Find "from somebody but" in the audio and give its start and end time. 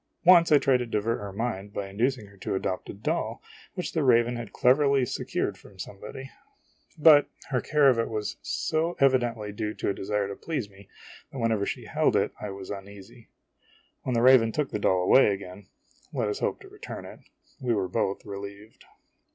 5.59-7.27